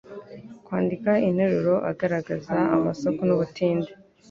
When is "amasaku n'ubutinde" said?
2.75-3.91